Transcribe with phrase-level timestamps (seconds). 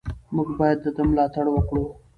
[0.35, 1.83] موږ باید د ده ملاتړ وکړو.